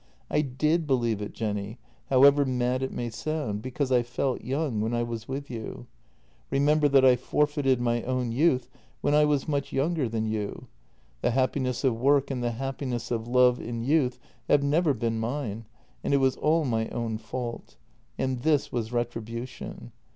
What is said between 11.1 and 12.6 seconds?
the happiness of work and the